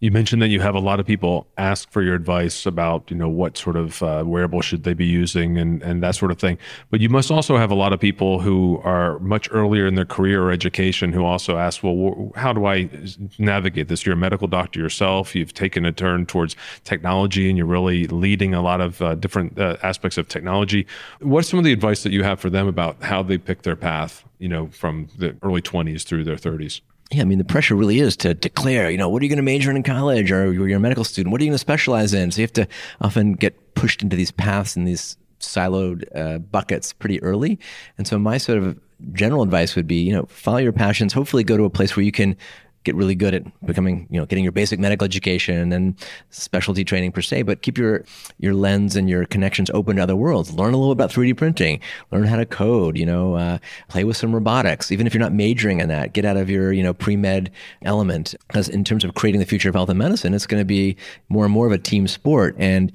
You 0.04 0.12
mentioned 0.12 0.42
that 0.42 0.50
you 0.50 0.60
have 0.60 0.76
a 0.76 0.82
lot 0.82 1.00
of 1.00 1.06
people 1.06 1.48
ask 1.58 1.90
for 1.90 2.02
your 2.02 2.14
advice 2.14 2.66
about, 2.66 3.10
you 3.10 3.16
know, 3.16 3.30
what 3.30 3.58
sort 3.58 3.78
of 3.78 4.04
uh, 4.04 4.26
wearable 4.28 4.60
should 4.60 4.84
they 4.84 4.94
be 4.94 5.06
using 5.06 5.58
and, 5.58 5.82
and 5.82 6.04
that 6.04 6.16
sort 6.16 6.30
of 6.30 6.40
thing. 6.40 6.58
But 6.92 7.00
you 7.00 7.08
must 7.08 7.32
also 7.32 7.56
have 7.56 7.72
a 7.72 7.74
lot 7.74 7.94
of 7.94 8.02
people 8.02 8.42
who 8.42 8.82
are 8.84 9.18
much 9.20 9.48
earlier 9.54 9.88
in 9.88 9.96
their 9.96 10.04
career 10.04 10.44
or 10.44 10.52
education 10.52 11.14
who 11.14 11.24
also 11.24 11.58
ask, 11.58 11.84
well, 11.84 12.34
how 12.36 12.52
do 12.52 12.66
I 12.66 12.90
navigate 13.38 13.88
this? 13.88 14.06
You're 14.06 14.16
a 14.16 14.18
medical 14.18 14.50
doctor 14.50 14.78
yourself. 14.78 15.38
You've 15.38 15.54
taken 15.54 15.86
a 15.86 15.94
turn 15.94 16.26
towards 16.26 16.58
technology 16.84 17.48
and 17.48 17.58
you're 17.58 17.66
really 17.66 18.06
leading 18.08 18.54
a 18.54 18.62
lot 18.62 18.82
of 18.82 19.02
uh, 19.02 19.16
different 19.16 19.58
uh, 19.58 19.78
aspects 19.84 20.18
of 20.18 20.28
technology. 20.28 20.86
What's 21.22 21.48
some 21.48 21.60
of 21.60 21.64
the 21.64 21.72
advice 21.72 22.04
that 22.04 22.12
you 22.12 22.24
have 22.24 22.42
for 22.42 22.50
them 22.50 22.68
about 22.68 23.02
how 23.04 23.24
they 23.24 23.38
pick 23.38 23.62
their 23.62 23.78
path, 23.78 24.26
you 24.38 24.50
know, 24.50 24.68
from 24.68 25.08
the 25.18 25.38
early 25.42 25.62
20s 25.62 26.04
through 26.04 26.26
their 26.26 26.36
30s? 26.36 26.82
Yeah, 27.13 27.22
I 27.22 27.25
mean, 27.25 27.38
the 27.38 27.43
pressure 27.43 27.75
really 27.75 28.00
is 28.00 28.17
to 28.17 28.34
declare, 28.34 28.89
you 28.89 28.98
know, 28.98 29.08
what 29.08 29.22
are 29.22 29.25
you 29.25 29.29
going 29.29 29.38
to 29.38 29.43
major 29.43 29.70
in 29.70 29.77
in 29.77 29.84
college 29.84 30.32
or 30.32 30.51
you're 30.51 30.75
a 30.75 30.79
medical 30.79 31.03
student? 31.03 31.32
What 31.32 31.41
are 31.41 31.43
you 31.43 31.51
going 31.51 31.55
to 31.55 31.60
specialize 31.60 32.12
in? 32.13 32.32
So 32.32 32.41
you 32.41 32.43
have 32.43 32.53
to 32.53 32.67
often 33.01 33.34
get 33.34 33.75
pushed 33.75 34.01
into 34.01 34.15
these 34.15 34.32
paths 34.32 34.75
and 34.75 34.88
these 34.88 35.15
siloed 35.39 36.05
uh, 36.15 36.39
buckets 36.39 36.91
pretty 36.91 37.22
early. 37.22 37.60
And 38.00 38.08
so 38.08 38.17
my 38.17 38.38
sort 38.38 38.58
of 38.58 38.79
general 39.12 39.43
advice 39.43 39.75
would 39.75 39.86
be, 39.86 40.01
you 40.01 40.12
know, 40.12 40.25
follow 40.25 40.58
your 40.58 40.72
passions, 40.72 41.13
hopefully 41.13 41.43
go 41.43 41.55
to 41.55 41.65
a 41.65 41.70
place 41.70 41.96
where 41.96 42.03
you 42.03 42.12
can 42.12 42.36
get 42.84 42.96
really 42.96 43.16
good 43.16 43.34
at 43.34 43.66
becoming, 43.66 44.08
you 44.10 44.20
know, 44.20 44.25
getting 44.25 44.44
your 44.44 44.52
basic 44.52 44.80
medical 44.80 45.06
education 45.06 45.72
and 45.72 45.96
specialty 46.30 46.84
training 46.84 47.12
per 47.12 47.22
se, 47.22 47.44
but 47.44 47.62
keep 47.62 47.78
your 47.78 48.04
your 48.40 48.54
lens 48.54 48.96
and 48.96 49.10
your 49.10 49.25
connections 49.25 49.70
open 49.74 49.98
to 49.98 50.04
other 50.04 50.16
worlds. 50.16 50.54
Learn 50.54 50.74
a 50.74 50.78
little 50.78 50.92
about 50.92 51.12
3D 51.12 51.38
printing. 51.38 51.80
Learn 52.12 52.25
how 52.25 52.38
to 52.38 52.46
code. 52.46 52.98
You 52.98 53.06
know, 53.06 53.36
uh, 53.36 53.58
play 53.88 54.04
with 54.04 54.18
some 54.18 54.34
robotics. 54.34 54.92
Even 54.92 55.08
if 55.08 55.13
you're 55.13 55.22
not 55.22 55.34
majoring 55.34 55.80
in 55.80 55.88
that, 55.90 56.13
get 56.13 56.25
out 56.25 56.38
of 56.38 56.50
your 56.50 56.72
you 56.72 56.84
know 56.84 56.94
pre 56.94 57.16
med 57.16 57.52
element. 57.84 58.36
Because 58.48 58.70
in 58.70 58.84
terms 58.84 59.04
of 59.04 59.13
creating 59.13 59.40
the 59.40 59.46
future 59.46 59.70
of 59.70 59.75
health 59.75 59.90
and 59.90 60.00
medicine, 60.00 60.34
it's 60.34 60.48
going 60.48 60.62
to 60.62 60.66
be 60.66 60.96
more 61.30 61.46
and 61.46 61.54
more 61.54 61.66
of 61.66 61.72
a 61.72 61.78
team 61.78 62.08
sport. 62.08 62.56
And 62.58 62.92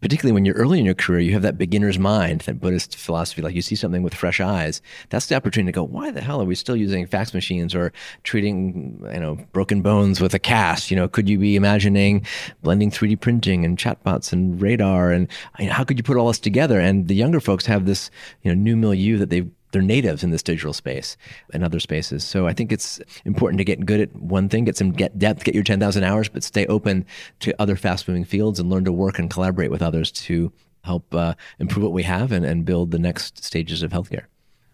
particularly 0.00 0.32
when 0.32 0.44
you're 0.44 0.54
early 0.54 0.78
in 0.78 0.84
your 0.84 0.94
career, 0.94 1.20
you 1.20 1.32
have 1.32 1.42
that 1.42 1.58
beginner's 1.58 1.98
mind, 1.98 2.42
that 2.42 2.60
Buddhist 2.60 2.96
philosophy, 2.96 3.42
like 3.42 3.54
you 3.54 3.62
see 3.62 3.74
something 3.74 4.02
with 4.02 4.14
fresh 4.14 4.40
eyes. 4.40 4.80
That's 5.10 5.26
the 5.26 5.34
opportunity 5.34 5.72
to 5.72 5.76
go, 5.76 5.84
why 5.84 6.10
the 6.10 6.20
hell 6.20 6.40
are 6.40 6.44
we 6.44 6.54
still 6.54 6.76
using 6.76 7.06
fax 7.06 7.34
machines 7.34 7.74
or 7.74 7.92
treating, 8.22 9.00
you 9.12 9.20
know, 9.20 9.38
broken 9.52 9.82
bones 9.82 10.20
with 10.20 10.34
a 10.34 10.38
cast? 10.38 10.90
You 10.90 10.96
know, 10.96 11.08
could 11.08 11.28
you 11.28 11.38
be 11.38 11.56
imagining 11.56 12.24
blending 12.62 12.90
3D 12.90 13.20
printing 13.20 13.64
and 13.64 13.78
chatbots 13.78 14.32
and 14.32 14.60
radar? 14.60 15.10
And 15.10 15.28
you 15.58 15.66
know, 15.66 15.72
how 15.72 15.84
could 15.84 15.98
you 15.98 16.04
put 16.04 16.16
all 16.16 16.28
this 16.28 16.38
together? 16.38 16.78
And 16.78 17.08
the 17.08 17.14
younger 17.14 17.40
folks 17.40 17.66
have 17.66 17.86
this, 17.86 18.10
you 18.42 18.54
know, 18.54 18.60
new 18.60 18.76
milieu 18.76 19.18
that 19.18 19.30
they've 19.30 19.50
they're 19.70 19.82
natives 19.82 20.24
in 20.24 20.30
this 20.30 20.42
digital 20.42 20.72
space 20.72 21.16
and 21.52 21.64
other 21.64 21.80
spaces. 21.80 22.24
So 22.24 22.46
I 22.46 22.52
think 22.52 22.72
it's 22.72 23.00
important 23.24 23.58
to 23.58 23.64
get 23.64 23.84
good 23.84 24.00
at 24.00 24.14
one 24.16 24.48
thing, 24.48 24.64
get 24.64 24.76
some 24.76 24.92
get 24.92 25.18
depth, 25.18 25.44
get 25.44 25.54
your 25.54 25.64
10,000 25.64 26.04
hours, 26.04 26.28
but 26.28 26.42
stay 26.42 26.66
open 26.66 27.04
to 27.40 27.54
other 27.60 27.76
fast 27.76 28.08
moving 28.08 28.24
fields 28.24 28.58
and 28.58 28.70
learn 28.70 28.84
to 28.84 28.92
work 28.92 29.18
and 29.18 29.30
collaborate 29.30 29.70
with 29.70 29.82
others 29.82 30.10
to 30.12 30.52
help 30.84 31.14
uh, 31.14 31.34
improve 31.58 31.84
what 31.84 31.92
we 31.92 32.02
have 32.02 32.32
and, 32.32 32.44
and 32.44 32.64
build 32.64 32.90
the 32.90 32.98
next 32.98 33.44
stages 33.44 33.82
of 33.82 33.90
healthcare. 33.90 34.24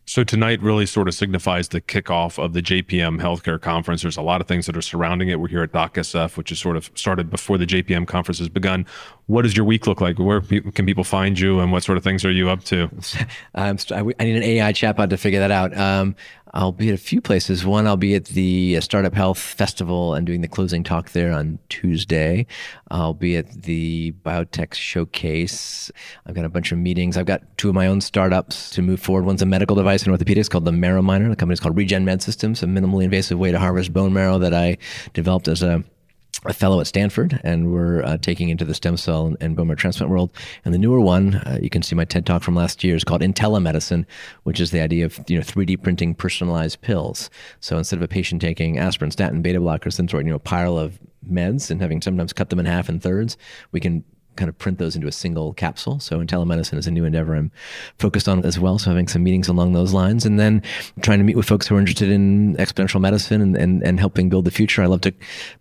So 0.07 0.23
tonight 0.23 0.61
really 0.61 0.85
sort 0.85 1.09
of 1.09 1.15
signifies 1.15 1.69
the 1.69 1.81
kickoff 1.81 2.43
of 2.43 2.53
the 2.53 2.61
JPM 2.61 3.21
Healthcare 3.21 3.61
Conference. 3.61 4.03
There's 4.03 4.19
a 4.19 4.23
lot 4.23 4.43
of 4.43 4.47
things 4.47 4.67
that 4.67 4.77
are 4.77 4.83
surrounding 4.83 5.29
it. 5.29 5.41
We're 5.41 5.49
here 5.49 5.63
at 5.63 5.73
DocSF, 5.73 6.37
which 6.37 6.53
is 6.53 6.59
sort 6.59 6.77
of 6.77 6.91
started 6.95 7.31
before 7.31 7.57
the 7.57 7.67
JPM 7.67 8.07
conference 8.07 8.39
has 8.39 8.51
begun. 8.51 8.85
What 9.27 9.43
does 9.43 9.57
your 9.57 9.65
week 9.65 9.87
look 9.87 10.03
like? 10.03 10.19
Where 10.19 10.43
can 10.43 10.85
people 10.85 11.05
find 11.05 11.41
you, 11.41 11.61
and 11.61 11.73
what 11.73 11.83
sort 11.85 11.97
of 11.97 12.05
things 12.05 12.25
are 12.25 12.31
you 12.31 12.51
up 12.51 12.65
to? 12.65 12.91
I 13.55 13.73
need 13.73 14.37
an 14.37 14.43
AI 14.43 14.73
chatbot 14.73 15.09
to 15.09 15.17
figure 15.17 15.41
that 15.41 15.51
out. 15.51 15.75
Um, 15.77 16.15
I'll 16.55 16.71
be 16.71 16.89
at 16.89 16.95
a 16.95 16.99
few 16.99 17.21
places. 17.21 17.67
One, 17.67 17.89
I'll 17.89 17.97
be 17.97 18.15
at 18.15 18.27
the 18.27 18.77
uh, 18.77 18.81
Startup 18.81 19.13
Health 19.13 19.39
Festival 19.39 20.15
and 20.15 20.25
doing 20.25 20.41
the 20.41 20.47
closing 20.47 20.85
talk 20.85 21.11
there 21.11 21.33
on 21.33 21.59
Tuesday. 21.69 22.47
I'll 22.93 23.13
be 23.13 23.37
at 23.37 23.63
the 23.63 24.15
Biotech 24.25 24.73
Showcase. 24.73 25.91
I've 26.27 26.37
got 26.37 26.45
a 26.45 26.49
bunch 26.49 26.71
of 26.71 26.79
meetings. 26.79 27.17
I've 27.17 27.27
got 27.27 27.43
two 27.59 27.71
of 27.71 27.75
my 27.75 27.89
own 27.89 28.01
startups 28.01 28.71
to 28.71 28.83
move 28.83 29.01
forward. 29.01 29.25
One's 29.25 29.43
a 29.43 29.47
medical 29.47 29.75
device 29.75 30.07
in 30.07 30.13
orthopedics 30.13 30.49
called 30.49 30.65
the 30.65 30.73
Marrow 30.73 31.03
Miner. 31.03 31.29
The 31.29 31.35
company's 31.35 31.59
called 31.59 31.77
RegenMed 31.77 32.23
Systems, 32.23 32.63
a 32.63 32.67
minimally 32.67 33.03
invasive 33.03 33.37
way 33.37 33.51
to 33.51 33.59
harvest 33.59 33.93
bone 33.93 34.13
marrow 34.13 34.39
that 34.39 34.55
I 34.55 34.79
developed 35.13 35.49
as 35.49 35.61
a 35.61 35.83
a 36.45 36.53
fellow 36.53 36.81
at 36.81 36.87
Stanford, 36.87 37.41
and 37.43 37.73
we're 37.73 38.03
uh, 38.03 38.19
taking 38.19 38.49
into 38.49 38.65
the 38.65 38.75
stem 38.75 38.97
cell 38.97 39.27
and, 39.27 39.37
and 39.41 39.57
bone 39.57 39.69
marrow 39.69 39.77
transplant 39.77 40.11
world. 40.11 40.31
And 40.65 40.75
the 40.75 40.79
newer 40.79 41.01
one, 41.01 41.37
uh, 41.37 41.59
you 41.63 41.71
can 41.71 41.83
see 41.83 41.95
my 41.95 42.05
TED 42.05 42.27
talk 42.27 42.43
from 42.43 42.55
last 42.55 42.85
year, 42.85 42.95
is 42.95 43.05
called 43.05 43.23
IntelliMedicine, 43.23 44.05
which 44.43 44.61
is 44.61 44.71
the 44.71 44.81
idea 44.81 45.07
of 45.07 45.19
you 45.27 45.39
know 45.39 45.43
3D 45.43 45.83
printing 45.83 46.15
personalized 46.15 46.81
pills. 46.81 47.31
So 47.61 47.79
instead 47.79 47.97
of 47.97 48.03
a 48.03 48.09
patient 48.09 48.43
taking 48.43 48.79
aspirin, 48.79 49.11
statin, 49.11 49.43
beta 49.43 49.61
blockers, 49.61 50.01
synthroid, 50.01 50.25
you 50.25 50.31
know, 50.31 50.37
a 50.37 50.41
pile 50.41 50.79
of 50.79 50.99
meds 51.31 51.71
and 51.71 51.81
having 51.81 52.03
sometimes 52.03 52.33
cut 52.33 52.51
them 52.51 52.59
in 52.59 52.67
half 52.67 52.89
and 52.89 53.03
thirds, 53.03 53.37
we 53.73 53.81
can 53.81 54.05
kind 54.37 54.49
of 54.49 54.59
print 54.59 54.79
those 54.79 54.97
into 54.97 55.09
a 55.09 55.13
single 55.13 55.53
capsule. 55.55 56.01
So 56.01 56.19
IntelliMedicine 56.19 56.79
is 56.79 56.87
a 56.87 56.91
new 56.91 57.05
endeavor 57.05 57.35
I'm 57.35 57.51
focused 57.99 58.29
on 58.29 58.45
as 58.45 58.59
well. 58.59 58.79
So 58.79 58.91
having 58.91 59.09
some 59.09 59.23
meetings 59.23 59.49
along 59.49 59.73
those 59.73 59.93
lines 59.93 60.25
and 60.27 60.39
then 60.39 60.63
trying 61.03 61.19
to 61.19 61.25
meet 61.25 61.37
with 61.37 61.47
folks 61.47 61.67
who 61.67 61.77
are 61.77 61.81
interested 61.81 62.11
in 62.11 62.57
exponential 62.57 63.01
medicine 63.01 63.41
and, 63.41 63.57
and, 63.57 63.83
and 63.83 63.99
helping 63.99 64.29
build 64.29 64.45
the 64.45 64.51
future. 64.51 64.83
I 64.83 64.87
love 64.87 65.03
to 65.03 65.15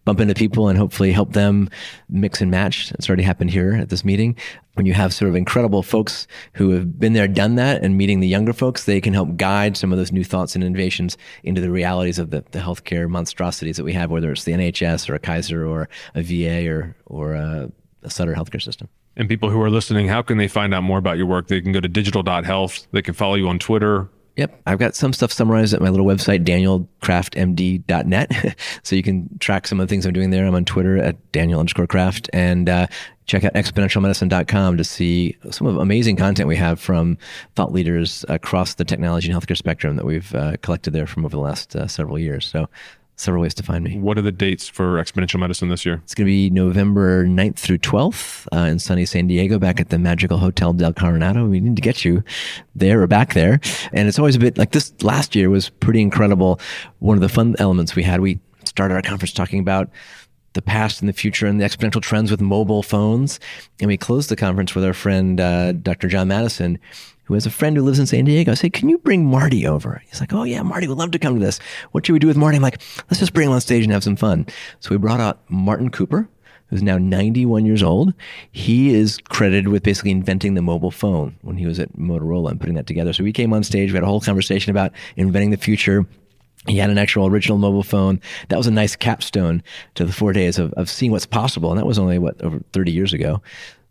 bump 0.06 0.20
into 0.20 0.34
people 0.34 0.68
and 0.68 0.78
hopefully 0.78 1.12
help 1.12 1.34
them 1.34 1.70
mix 2.10 2.42
and 2.42 2.52
match. 2.52 2.92
It's 2.92 3.10
already 3.10 3.24
happened 3.24 3.52
here 3.52 3.74
at 3.74 3.90
this 3.90 4.04
meeting. 4.04 4.36
When 4.76 4.88
you 4.88 4.94
have 4.94 5.14
sort 5.14 5.30
of 5.30 5.36
incredible 5.36 5.84
folks 5.84 6.28
who 6.54 6.72
have 6.72 7.00
been 7.00 7.14
there, 7.14 7.28
done 7.28 7.56
that, 7.56 7.84
and 7.84 7.96
meeting 7.96 8.22
the 8.22 8.28
younger 8.28 8.54
folks, 8.54 8.86
they 8.86 9.00
can 9.00 9.14
help 9.14 9.38
guide 9.38 9.78
some 9.78 9.92
of 9.92 10.00
those 10.00 10.12
new 10.12 10.24
thoughts 10.24 10.56
and 10.56 10.64
innovations 10.64 11.16
into 11.44 11.62
the 11.62 11.70
realities 11.70 12.18
of 12.18 12.32
the, 12.32 12.44
the 12.52 12.60
healthcare 12.60 13.08
monstrosities 13.08 13.78
that 13.78 13.84
we 13.84 13.94
have, 13.94 14.10
whether 14.10 14.32
it's 14.32 14.46
the 14.46 14.52
NHS 14.52 15.10
or 15.10 15.14
a 15.14 15.20
Kaiser 15.20 15.64
or 15.64 15.90
a 16.16 16.24
VA 16.24 16.68
or, 16.68 16.96
or 17.06 17.34
a 17.34 17.72
the 18.04 18.10
Sutter 18.10 18.34
healthcare 18.34 18.62
system. 18.62 18.90
And 19.16 19.30
people 19.30 19.50
who 19.50 19.62
are 19.62 19.70
listening, 19.70 20.08
how 20.08 20.22
can 20.22 20.38
they 20.38 20.48
find 20.48 20.74
out 20.74 20.84
more 20.84 20.98
about 20.98 21.18
your 21.18 21.26
work? 21.26 21.48
They 21.48 21.62
can 21.62 21.72
go 21.72 21.80
to 21.80 21.88
digital.health. 21.88 22.88
They 22.92 23.02
can 23.02 23.14
follow 23.14 23.36
you 23.36 23.48
on 23.48 23.60
Twitter. 23.60 24.10
Yep. 24.36 24.62
I've 24.66 24.80
got 24.80 24.96
some 24.96 25.14
stuff 25.14 25.32
summarized 25.32 25.76
at 25.76 25.82
my 25.82 25.90
little 25.90 26.08
website, 26.08 26.44
danielkraftmd.net. 26.44 28.58
so 28.84 28.96
you 28.96 29.04
can 29.04 29.38
track 29.38 29.68
some 29.68 29.80
of 29.80 29.88
the 29.88 29.92
things 29.92 30.08
I'm 30.08 30.14
doing 30.14 30.32
there. 30.32 30.48
I'm 30.48 30.56
on 30.56 30.66
Twitter 30.66 30.98
at 30.98 31.32
Daniel 31.32 31.60
underscore 31.60 31.86
Kraft 31.86 32.32
and 32.34 32.68
uh, 32.68 32.88
check 33.28 33.44
out 33.44 33.54
exponentialmedicine.com 33.54 34.78
to 34.78 34.84
see 34.84 35.38
some 35.52 35.68
of 35.68 35.78
amazing 35.78 36.16
content 36.16 36.48
we 36.48 36.56
have 36.56 36.80
from 36.80 37.20
thought 37.56 37.72
leaders 37.72 38.26
across 38.28 38.74
the 38.74 38.86
technology 38.86 39.32
and 39.32 39.40
healthcare 39.40 39.58
spectrum 39.58 39.98
that 39.98 40.06
we've 40.06 40.34
uh, 40.34 40.58
collected 40.64 40.94
there 40.94 41.06
from 41.06 41.26
over 41.26 41.36
the 41.36 41.42
last 41.42 41.76
uh, 41.76 41.88
several 41.88 42.18
years. 42.18 42.48
So 42.48 42.68
several 43.16 43.42
ways 43.42 43.54
to 43.56 43.64
find 43.64 43.84
me. 43.84 43.98
What 44.00 44.18
are 44.18 44.22
the 44.22 44.32
dates 44.32 44.68
for 44.68 45.02
Exponential 45.02 45.40
Medicine 45.40 45.70
this 45.70 45.86
year? 45.86 46.02
It's 46.04 46.16
going 46.16 46.26
to 46.26 46.32
be 46.32 46.50
November 46.50 47.26
9th 47.26 47.58
through 47.58 47.80
12th 47.80 48.48
uh, 48.52 48.66
in 48.66 48.80
sunny 48.80 49.06
San 49.06 49.28
Diego 49.28 49.60
back 49.60 49.80
at 49.80 49.90
the 49.90 50.00
Magical 50.00 50.38
Hotel 50.38 50.74
del 50.74 50.94
Coronado. 50.94 51.46
We 51.46 51.60
need 51.60 51.76
to 51.76 51.82
get 51.82 52.04
you 52.04 52.24
there 52.76 53.02
or 53.02 53.08
back 53.08 53.34
there. 53.34 53.60
And 53.92 54.08
it's 54.08 54.20
always 54.20 54.36
a 54.36 54.40
bit 54.40 54.58
like 54.58 54.72
this 54.72 54.94
last 55.04 55.36
year 55.36 55.50
was 55.50 55.70
pretty 55.70 56.02
incredible. 56.02 56.60
One 57.00 57.16
of 57.16 57.22
the 57.22 57.30
fun 57.30 57.56
elements 57.60 57.96
we 57.96 58.04
had, 58.04 58.22
we 58.22 58.40
started 58.66 58.96
our 58.96 59.02
conference 59.02 59.34
talking 59.34 59.60
about 59.60 59.90
the 60.54 60.62
past 60.62 61.02
and 61.02 61.10
the 61.10 61.14
future 61.14 61.48
and 61.48 61.60
the 61.60 61.66
exponential 61.66 62.02
trends 62.02 62.32
with 62.32 62.42
mobile 62.42 62.84
phones. 62.84 63.40
And 63.80 63.88
we 63.88 63.98
closed 63.98 64.30
the 64.30 64.36
conference 64.36 64.76
with 64.76 64.86
our 64.86 64.94
friend, 64.94 65.40
uh, 65.40 65.74
Dr. 65.74 66.08
John 66.08 66.28
Mattison, 66.28 66.80
who 67.26 67.34
has 67.34 67.46
a 67.46 67.52
friend 67.52 67.76
who 67.76 67.84
lives 67.84 68.00
in 68.00 68.06
San 68.06 68.26
Diego. 68.26 68.52
I 68.52 68.56
say, 68.56 68.70
can 68.70 68.90
you 68.90 68.98
bring 68.98 69.26
Marty 69.26 69.66
over? 69.66 70.02
He's 70.08 70.20
like, 70.20 70.34
oh 70.34 70.44
yeah, 70.44 70.62
Marty 70.62 70.88
would 70.88 70.98
love 70.98 71.12
to 71.12 71.20
come 71.20 71.40
to 71.40 71.46
this. 71.46 71.60
What 71.92 72.06
should 72.06 72.14
we 72.14 72.20
do 72.20 72.28
with 72.28 72.38
Marty? 72.38 72.58
I'm 72.58 72.64
like, 72.64 72.82
let's 73.10 73.20
just 73.20 73.34
bring 73.34 73.48
him 73.48 73.54
on 73.54 73.62
stage 73.62 73.84
and 73.84 73.94
have 73.94 74.04
some 74.04 74.16
fun. 74.16 74.46
So 74.80 74.92
we 74.92 74.98
brought 74.98 75.20
out 75.20 75.40
Martin 75.50 75.90
Cooper, 75.90 76.28
who's 76.68 76.84
now 76.84 76.98
91 76.98 77.66
years 77.66 77.84
old. 77.84 78.14
He 78.52 78.94
is 78.94 79.20
credited 79.30 79.70
with 79.70 79.84
basically 79.84 80.12
inventing 80.12 80.56
the 80.56 80.62
mobile 80.62 80.92
phone 80.92 81.38
when 81.42 81.58
he 81.58 81.66
was 81.66 81.80
at 81.80 81.94
Motorola 81.94 82.52
and 82.52 82.60
putting 82.60 82.76
that 82.76 82.88
together. 82.88 83.14
So 83.14 83.24
we 83.24 83.32
came 83.32 83.54
on 83.54 83.64
stage, 83.64 83.92
we 83.92 83.96
had 83.96 84.04
a 84.04 84.08
whole 84.08 84.22
conversation 84.22 84.72
about 84.72 84.92
inventing 85.16 85.52
the 85.52 85.58
future. 85.58 86.06
He 86.68 86.78
had 86.78 86.90
an 86.90 86.98
actual 86.98 87.28
original 87.28 87.58
mobile 87.58 87.84
phone. 87.84 88.22
That 88.50 88.58
was 88.58 88.68
a 88.68 88.72
nice 88.72 88.96
capstone 88.96 89.62
to 89.96 90.06
the 90.06 90.14
four 90.14 90.32
days 90.34 90.58
of, 90.58 90.72
of 90.74 90.90
seeing 90.90 91.12
what's 91.12 91.26
possible. 91.26 91.72
And 91.72 91.80
that 91.80 91.86
was 91.86 92.00
only, 92.00 92.18
what, 92.20 92.42
over 92.42 92.62
30 92.72 92.92
years 92.92 93.14
ago. 93.14 93.42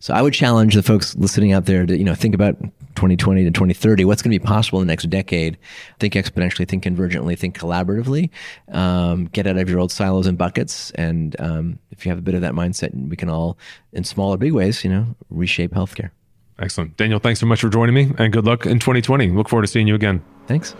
So 0.03 0.13
I 0.13 0.21
would 0.21 0.35
challenge 0.35 0.75
the 0.75 0.83
folks 0.83 1.15
listening 1.15 1.53
out 1.53 1.67
there 1.67 1.87
to, 1.87 1.97
you 1.97 2.03
know, 2.03 2.17
think 2.17 2.35
about 2.35 2.61
2020 2.97 3.45
to 3.45 3.53
2030. 3.53 4.05
What's 4.05 4.21
going 4.21 4.33
to 4.33 4.39
be 4.41 4.45
possible 4.45 4.81
in 4.81 4.89
the 4.89 4.91
next 4.91 5.09
decade? 5.09 5.57
Think 6.01 6.15
exponentially, 6.15 6.67
think 6.67 6.83
convergently, 6.83 7.39
think 7.39 7.57
collaboratively. 7.57 8.31
Um, 8.73 9.27
get 9.27 9.47
out 9.47 9.59
of 9.59 9.71
your 9.71 9.79
old 9.79 9.93
silos 9.93 10.27
and 10.27 10.37
buckets. 10.37 10.91
And 10.97 11.37
um, 11.39 11.79
if 11.93 12.05
you 12.05 12.11
have 12.11 12.19
a 12.19 12.23
bit 12.23 12.35
of 12.35 12.41
that 12.41 12.53
mindset, 12.53 12.91
we 13.09 13.15
can 13.15 13.31
all, 13.31 13.57
in 13.93 14.03
small 14.03 14.35
or 14.35 14.39
big 14.39 14.53
ways, 14.53 14.83
you 14.83 14.91
know, 14.91 15.07
reshape 15.31 15.71
healthcare. 15.71 16.11
Excellent. 16.59 16.97
Daniel, 16.97 17.21
thanks 17.21 17.39
so 17.39 17.47
much 17.47 17.61
for 17.61 17.69
joining 17.69 17.95
me 17.95 18.13
and 18.19 18.33
good 18.33 18.45
luck 18.45 18.67
in 18.67 18.81
2020. 18.81 19.29
Look 19.29 19.49
forward 19.49 19.63
to 19.63 19.69
seeing 19.69 19.87
you 19.87 19.95
again. 19.95 20.21
Thanks. 20.49 20.75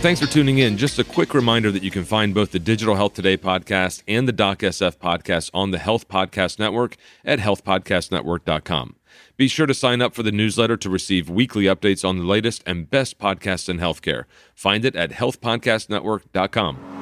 Thanks 0.00 0.20
for 0.20 0.26
tuning 0.28 0.58
in. 0.58 0.76
Just 0.76 1.00
a 1.00 1.04
quick 1.04 1.34
reminder 1.34 1.72
that 1.72 1.82
you 1.82 1.90
can 1.90 2.04
find 2.04 2.32
both 2.32 2.52
the 2.52 2.60
Digital 2.60 2.94
Health 2.94 3.14
Today 3.14 3.36
podcast 3.36 4.04
and 4.06 4.28
the 4.28 4.32
DocSF 4.32 4.96
podcast 4.96 5.50
on 5.52 5.72
the 5.72 5.78
Health 5.78 6.06
Podcast 6.06 6.60
Network 6.60 6.96
at 7.24 7.40
healthpodcastnetwork.com. 7.40 8.94
Be 9.36 9.48
sure 9.48 9.66
to 9.66 9.74
sign 9.74 10.00
up 10.00 10.14
for 10.14 10.22
the 10.22 10.30
newsletter 10.30 10.76
to 10.76 10.88
receive 10.88 11.28
weekly 11.28 11.64
updates 11.64 12.08
on 12.08 12.16
the 12.16 12.24
latest 12.24 12.62
and 12.64 12.88
best 12.88 13.18
podcasts 13.18 13.68
in 13.68 13.78
healthcare. 13.80 14.24
Find 14.54 14.84
it 14.84 14.94
at 14.94 15.10
healthpodcastnetwork.com. 15.10 16.97